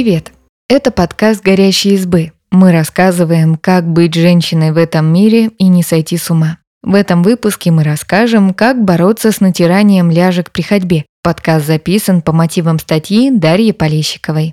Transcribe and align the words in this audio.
Привет! 0.00 0.30
Это 0.68 0.92
подкаст 0.92 1.42
«Горящие 1.42 1.94
избы». 1.94 2.30
Мы 2.52 2.70
рассказываем, 2.70 3.56
как 3.56 3.84
быть 3.84 4.14
женщиной 4.14 4.70
в 4.70 4.76
этом 4.76 5.12
мире 5.12 5.50
и 5.58 5.66
не 5.66 5.82
сойти 5.82 6.16
с 6.16 6.30
ума. 6.30 6.58
В 6.84 6.94
этом 6.94 7.24
выпуске 7.24 7.72
мы 7.72 7.82
расскажем, 7.82 8.54
как 8.54 8.84
бороться 8.84 9.32
с 9.32 9.40
натиранием 9.40 10.08
ляжек 10.08 10.52
при 10.52 10.62
ходьбе. 10.62 11.04
Подкаст 11.24 11.66
записан 11.66 12.22
по 12.22 12.30
мотивам 12.30 12.78
статьи 12.78 13.32
Дарьи 13.32 13.72
Полещиковой. 13.72 14.52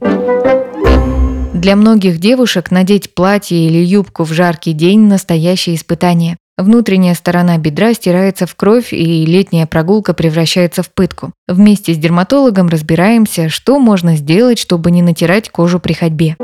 Для 1.54 1.76
многих 1.76 2.18
девушек 2.18 2.72
надеть 2.72 3.14
платье 3.14 3.68
или 3.68 3.78
юбку 3.86 4.24
в 4.24 4.34
жаркий 4.34 4.74
день– 4.74 5.02
настоящее 5.08 5.76
испытание. 5.76 6.38
Внутренняя 6.58 7.16
сторона 7.16 7.58
бедра 7.58 7.94
стирается 7.94 8.48
в 8.48 8.56
кровь, 8.56 8.94
и 8.94 9.26
летняя 9.26 9.66
прогулка 9.66 10.14
превращается 10.14 10.84
в 10.84 10.90
пытку. 10.90 11.34
Вместе 11.50 11.94
с 11.94 11.98
дерматологом 11.98 12.70
разбираемся, 12.70 13.50
что 13.50 13.78
можно 13.78 14.16
сделать, 14.16 14.58
чтобы 14.58 14.90
не 14.92 15.02
натирать 15.02 15.50
кожу 15.50 15.80
при 15.82 15.92
ходьбе. 15.92 16.38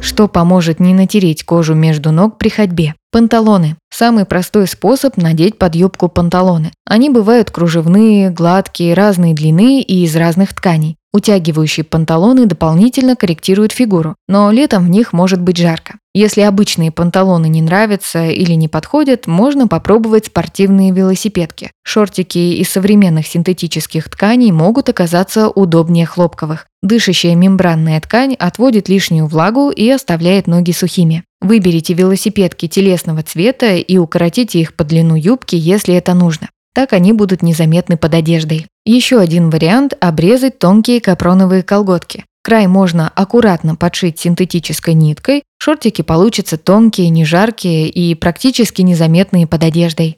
Что 0.00 0.28
поможет 0.28 0.78
не 0.78 0.94
натереть 0.94 1.44
кожу 1.44 1.74
между 1.74 2.12
ног 2.12 2.38
при 2.38 2.50
ходьбе? 2.50 2.94
Панталоны. 3.10 3.76
Самый 3.90 4.26
простой 4.26 4.66
способ 4.66 5.16
надеть 5.16 5.58
под 5.58 5.74
юбку 5.74 6.08
панталоны. 6.08 6.70
Они 6.84 7.10
бывают 7.10 7.50
кружевные, 7.50 8.30
гладкие, 8.30 8.94
разной 8.94 9.32
длины 9.32 9.80
и 9.80 10.04
из 10.04 10.14
разных 10.14 10.54
тканей. 10.54 10.96
Утягивающие 11.14 11.84
панталоны 11.84 12.46
дополнительно 12.46 13.16
корректируют 13.16 13.72
фигуру, 13.72 14.16
но 14.28 14.50
летом 14.50 14.86
в 14.86 14.90
них 14.90 15.12
может 15.12 15.42
быть 15.42 15.58
жарко. 15.58 15.96
Если 16.14 16.40
обычные 16.40 16.90
панталоны 16.90 17.48
не 17.48 17.60
нравятся 17.60 18.28
или 18.28 18.52
не 18.52 18.68
подходят, 18.68 19.26
можно 19.26 19.68
попробовать 19.68 20.26
спортивные 20.26 20.90
велосипедки. 20.92 21.70
Шортики 21.84 22.38
из 22.38 22.70
современных 22.70 23.26
синтетических 23.26 24.08
тканей 24.08 24.52
могут 24.52 24.88
оказаться 24.88 25.48
удобнее 25.48 26.06
хлопковых. 26.06 26.66
Дышащая 26.82 27.34
мембранная 27.34 28.00
ткань 28.00 28.34
отводит 28.34 28.88
лишнюю 28.88 29.26
влагу 29.26 29.70
и 29.70 29.88
оставляет 29.90 30.46
ноги 30.46 30.72
сухими. 30.72 31.24
Выберите 31.42 31.92
велосипедки 31.92 32.68
телесного 32.68 33.22
цвета 33.22 33.74
и 33.74 33.98
укоротите 33.98 34.60
их 34.60 34.74
по 34.74 34.84
длину 34.84 35.14
юбки, 35.16 35.56
если 35.56 35.94
это 35.94 36.14
нужно. 36.14 36.48
Так 36.74 36.94
они 36.94 37.12
будут 37.12 37.42
незаметны 37.42 37.98
под 37.98 38.14
одеждой. 38.14 38.66
Еще 38.84 39.20
один 39.20 39.48
вариант– 39.48 39.94
обрезать 40.00 40.58
тонкие 40.58 41.00
капроновые 41.00 41.62
колготки. 41.62 42.24
Край 42.42 42.66
можно 42.66 43.08
аккуратно 43.14 43.76
подшить 43.76 44.18
синтетической 44.18 44.94
ниткой, 44.94 45.44
шортики 45.58 46.02
получатся 46.02 46.58
тонкие, 46.58 47.08
не 47.08 47.24
жаркие 47.24 47.88
и 47.88 48.16
практически 48.16 48.82
незаметные 48.82 49.46
под 49.46 49.62
одеждой. 49.62 50.16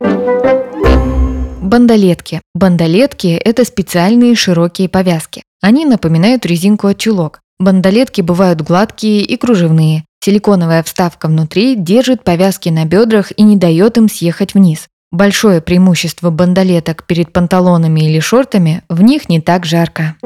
Бандалетки. 1.60 2.40
Бандалетки– 2.54 3.26
это 3.44 3.66
специальные 3.66 4.34
широкие 4.34 4.88
повязки. 4.88 5.42
Они 5.60 5.84
напоминают 5.84 6.46
резинку 6.46 6.86
от 6.86 6.96
чулок. 6.96 7.40
Бандалетки 7.58 8.22
бывают 8.22 8.62
гладкие 8.62 9.20
и 9.20 9.36
кружевные. 9.36 10.04
Силиконовая 10.24 10.82
вставка 10.82 11.28
внутри 11.28 11.74
держит 11.74 12.24
повязки 12.24 12.70
на 12.70 12.86
бедрах 12.86 13.30
и 13.36 13.42
не 13.42 13.56
дает 13.56 13.98
им 13.98 14.08
съехать 14.08 14.54
вниз. 14.54 14.88
Большое 15.14 15.60
преимущество 15.60 16.30
бандалеток 16.30 17.06
перед 17.06 17.32
панталонами 17.32 18.00
или 18.00 18.18
шортами– 18.18 18.82
в 18.88 19.00
них 19.00 19.28
не 19.28 19.40
так 19.40 19.64
жарко. 19.64 20.16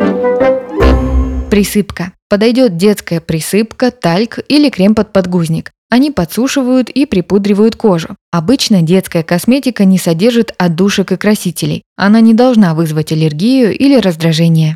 Присыпка. 1.51 2.13
Подойдет 2.31 2.79
детская 2.79 3.21
присыпка, 3.21 3.91
тальк 3.91 4.39
или 4.49 4.71
крем 4.71 4.95
под 4.95 5.13
подгузник. 5.13 5.73
Они 5.91 6.11
подсушивают 6.11 6.89
и 6.89 7.05
припудривают 7.05 7.77
кожу. 7.77 8.17
Обычно 8.33 8.81
детская 8.81 9.23
косметика 9.23 9.85
не 9.85 9.99
содержит 9.99 10.55
отдушек 10.57 11.13
и 11.13 11.17
красителей. 11.19 11.83
Она 11.99 12.23
не 12.23 12.33
должна 12.33 12.73
вызвать 12.73 13.13
аллергию 13.13 13.77
или 13.77 14.01
раздражение. 14.01 14.75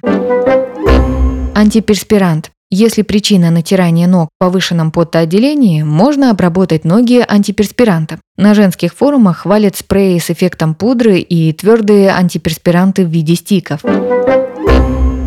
Антиперспирант. 1.54 2.51
Если 2.74 3.02
причина 3.02 3.50
натирания 3.50 4.06
ног 4.06 4.30
в 4.30 4.38
повышенном 4.38 4.92
потоотделении, 4.92 5.82
можно 5.82 6.30
обработать 6.30 6.86
ноги 6.86 7.22
антиперспирантом. 7.28 8.20
На 8.38 8.54
женских 8.54 8.94
форумах 8.94 9.40
хвалят 9.40 9.76
спреи 9.76 10.18
с 10.18 10.30
эффектом 10.30 10.74
пудры 10.74 11.18
и 11.18 11.52
твердые 11.52 12.08
антиперспиранты 12.08 13.04
в 13.04 13.10
виде 13.10 13.34
стиков. 13.34 13.82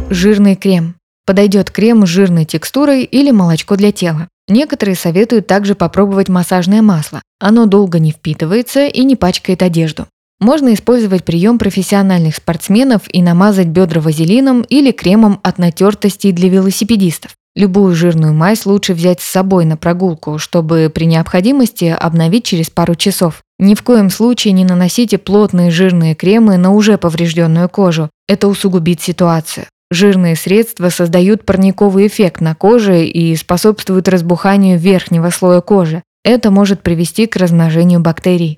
Жирный 0.09 0.55
крем. 0.55 0.95
Подойдет 1.27 1.69
крем 1.69 2.07
с 2.07 2.09
жирной 2.09 2.45
текстурой 2.45 3.03
или 3.03 3.29
молочко 3.29 3.75
для 3.75 3.91
тела. 3.91 4.27
Некоторые 4.47 4.95
советуют 4.95 5.45
также 5.45 5.75
попробовать 5.75 6.29
массажное 6.29 6.81
масло. 6.81 7.21
Оно 7.39 7.67
долго 7.67 7.99
не 7.99 8.11
впитывается 8.11 8.87
и 8.87 9.03
не 9.03 9.15
пачкает 9.15 9.61
одежду. 9.61 10.07
Можно 10.45 10.75
использовать 10.75 11.25
прием 11.25 11.57
профессиональных 11.57 12.35
спортсменов 12.35 13.01
и 13.11 13.23
намазать 13.23 13.65
бедра 13.65 13.99
вазелином 13.99 14.61
или 14.61 14.91
кремом 14.91 15.39
от 15.41 15.57
натертостей 15.57 16.31
для 16.31 16.49
велосипедистов. 16.49 17.31
Любую 17.55 17.95
жирную 17.95 18.31
мазь 18.31 18.67
лучше 18.67 18.93
взять 18.93 19.21
с 19.21 19.25
собой 19.25 19.65
на 19.65 19.75
прогулку, 19.75 20.37
чтобы 20.37 20.91
при 20.93 21.05
необходимости 21.05 21.85
обновить 21.85 22.45
через 22.45 22.69
пару 22.69 22.93
часов. 22.93 23.41
Ни 23.57 23.73
в 23.73 23.81
коем 23.81 24.11
случае 24.11 24.53
не 24.53 24.65
наносите 24.65 25.17
плотные 25.17 25.71
жирные 25.71 26.13
кремы 26.13 26.57
на 26.57 26.73
уже 26.73 26.99
поврежденную 26.99 27.67
кожу. 27.67 28.11
Это 28.29 28.47
усугубит 28.47 29.01
ситуацию. 29.01 29.65
Жирные 29.89 30.35
средства 30.35 30.89
создают 30.89 31.43
парниковый 31.43 32.05
эффект 32.05 32.39
на 32.39 32.53
коже 32.53 33.03
и 33.03 33.35
способствуют 33.35 34.07
разбуханию 34.07 34.77
верхнего 34.77 35.31
слоя 35.31 35.61
кожи. 35.61 36.03
Это 36.23 36.51
может 36.51 36.83
привести 36.83 37.25
к 37.25 37.35
размножению 37.35 37.99
бактерий. 37.99 38.55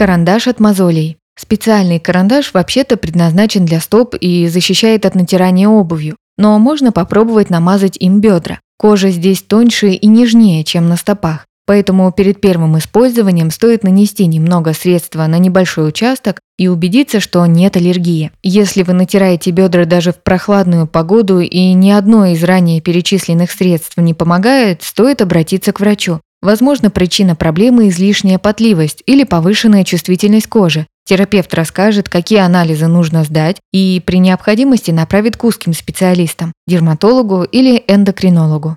Карандаш 0.00 0.48
от 0.48 0.60
мозолей. 0.60 1.18
Специальный 1.38 2.00
карандаш 2.00 2.54
вообще-то 2.54 2.96
предназначен 2.96 3.66
для 3.66 3.80
стоп 3.80 4.14
и 4.18 4.48
защищает 4.48 5.04
от 5.04 5.14
натирания 5.14 5.68
обувью, 5.68 6.16
но 6.38 6.58
можно 6.58 6.90
попробовать 6.90 7.50
намазать 7.50 7.98
им 8.00 8.22
бедра. 8.22 8.60
Кожа 8.78 9.10
здесь 9.10 9.42
тоньше 9.42 9.88
и 9.90 10.06
нежнее, 10.06 10.64
чем 10.64 10.88
на 10.88 10.96
стопах, 10.96 11.44
поэтому 11.70 12.10
перед 12.10 12.40
первым 12.40 12.78
использованием 12.78 13.52
стоит 13.52 13.84
нанести 13.84 14.26
немного 14.26 14.72
средства 14.72 15.28
на 15.28 15.38
небольшой 15.38 15.88
участок 15.88 16.40
и 16.58 16.66
убедиться, 16.66 17.20
что 17.20 17.46
нет 17.46 17.76
аллергии. 17.76 18.32
Если 18.42 18.82
вы 18.82 18.92
натираете 18.92 19.52
бедра 19.52 19.84
даже 19.84 20.10
в 20.10 20.20
прохладную 20.20 20.88
погоду 20.88 21.38
и 21.38 21.72
ни 21.74 21.92
одно 21.92 22.26
из 22.26 22.42
ранее 22.42 22.80
перечисленных 22.80 23.52
средств 23.52 23.96
не 23.98 24.14
помогает, 24.14 24.82
стоит 24.82 25.22
обратиться 25.22 25.72
к 25.72 25.78
врачу. 25.78 26.18
Возможно, 26.42 26.90
причина 26.90 27.36
проблемы– 27.36 27.88
излишняя 27.90 28.40
потливость 28.40 29.04
или 29.06 29.22
повышенная 29.22 29.84
чувствительность 29.84 30.48
кожи. 30.48 30.88
Терапевт 31.04 31.54
расскажет, 31.54 32.08
какие 32.08 32.40
анализы 32.40 32.88
нужно 32.88 33.22
сдать 33.22 33.58
и 33.72 34.02
при 34.04 34.16
необходимости 34.16 34.90
направит 34.90 35.36
к 35.36 35.44
узким 35.44 35.72
специалистам– 35.72 36.52
дерматологу 36.66 37.44
или 37.44 37.84
эндокринологу. 37.86 38.74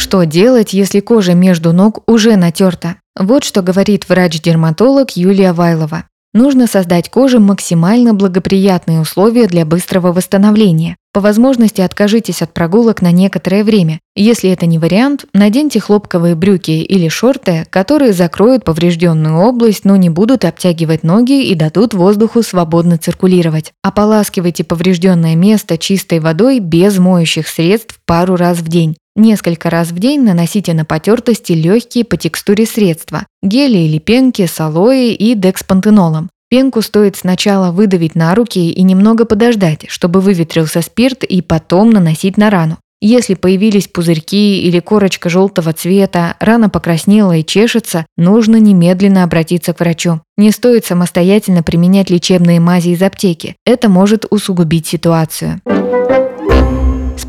Что 0.00 0.24
делать, 0.24 0.72
если 0.72 1.00
кожа 1.00 1.34
между 1.34 1.74
ног 1.74 2.02
уже 2.06 2.36
натерта? 2.36 2.96
Вот 3.18 3.44
что 3.44 3.60
говорит 3.60 4.08
врач-дерматолог 4.08 5.10
Юлия 5.10 5.52
Вайлова. 5.52 6.04
Нужно 6.32 6.66
создать 6.66 7.10
коже 7.10 7.38
максимально 7.38 8.14
благоприятные 8.14 9.00
условия 9.00 9.46
для 9.46 9.66
быстрого 9.66 10.14
восстановления. 10.14 10.96
По 11.12 11.20
возможности 11.20 11.82
откажитесь 11.82 12.40
от 12.40 12.54
прогулок 12.54 13.02
на 13.02 13.12
некоторое 13.12 13.62
время. 13.62 13.98
Если 14.16 14.48
это 14.48 14.64
не 14.64 14.78
вариант, 14.78 15.26
наденьте 15.34 15.80
хлопковые 15.80 16.34
брюки 16.34 16.70
или 16.70 17.08
шорты, 17.08 17.66
которые 17.68 18.14
закроют 18.14 18.64
поврежденную 18.64 19.36
область, 19.36 19.84
но 19.84 19.96
не 19.96 20.08
будут 20.08 20.46
обтягивать 20.46 21.02
ноги 21.02 21.44
и 21.44 21.54
дадут 21.54 21.92
воздуху 21.92 22.42
свободно 22.42 22.96
циркулировать. 22.96 23.72
Ополаскивайте 23.82 24.64
поврежденное 24.64 25.36
место 25.36 25.76
чистой 25.76 26.20
водой 26.20 26.58
без 26.60 26.96
моющих 26.96 27.48
средств 27.48 28.00
пару 28.06 28.36
раз 28.36 28.58
в 28.58 28.68
день. 28.68 28.96
Несколько 29.16 29.70
раз 29.70 29.88
в 29.90 29.98
день 29.98 30.22
наносите 30.22 30.72
на 30.72 30.84
потертости 30.84 31.52
легкие 31.52 32.04
по 32.04 32.16
текстуре 32.16 32.64
средства– 32.64 33.26
гели 33.42 33.78
или 33.78 33.98
пенки 33.98 34.46
с 34.46 34.60
алоэ 34.60 35.12
и 35.12 35.34
декспантенолом. 35.34 36.30
Пенку 36.48 36.82
стоит 36.82 37.16
сначала 37.16 37.70
выдавить 37.70 38.14
на 38.14 38.34
руки 38.34 38.70
и 38.70 38.82
немного 38.82 39.24
подождать, 39.24 39.86
чтобы 39.88 40.20
выветрился 40.20 40.82
спирт 40.82 41.22
и 41.22 41.42
потом 41.42 41.90
наносить 41.90 42.36
на 42.36 42.50
рану. 42.50 42.78
Если 43.02 43.34
появились 43.34 43.88
пузырьки 43.88 44.60
или 44.60 44.78
корочка 44.78 45.30
желтого 45.30 45.72
цвета, 45.72 46.36
рана 46.38 46.68
покраснела 46.68 47.36
и 47.36 47.44
чешется, 47.44 48.04
нужно 48.18 48.56
немедленно 48.56 49.24
обратиться 49.24 49.72
к 49.72 49.80
врачу. 49.80 50.20
Не 50.36 50.50
стоит 50.50 50.84
самостоятельно 50.84 51.62
применять 51.62 52.10
лечебные 52.10 52.60
мази 52.60 52.90
из 52.90 53.02
аптеки. 53.02 53.56
Это 53.64 53.88
может 53.88 54.26
усугубить 54.28 54.86
ситуацию. 54.86 55.62